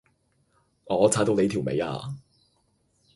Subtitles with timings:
[0.85, 2.15] 我踩到你條尾呀？